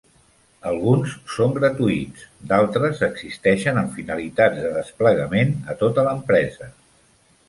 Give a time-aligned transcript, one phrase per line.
[0.67, 6.71] Alguns són gratuïts; d'altres existeixen amb finalitats de desplegament a tota l'empresa.